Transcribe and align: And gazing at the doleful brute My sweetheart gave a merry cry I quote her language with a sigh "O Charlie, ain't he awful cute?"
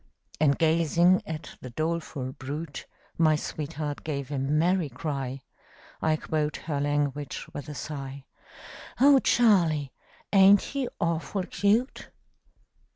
And 0.39 0.57
gazing 0.57 1.21
at 1.27 1.51
the 1.61 1.69
doleful 1.69 2.31
brute 2.31 2.87
My 3.19 3.35
sweetheart 3.35 4.03
gave 4.03 4.31
a 4.31 4.39
merry 4.39 4.89
cry 4.89 5.41
I 6.01 6.15
quote 6.15 6.57
her 6.65 6.81
language 6.81 7.45
with 7.53 7.69
a 7.69 7.75
sigh 7.75 8.25
"O 8.99 9.19
Charlie, 9.19 9.93
ain't 10.33 10.61
he 10.63 10.89
awful 10.99 11.43
cute?" 11.43 12.09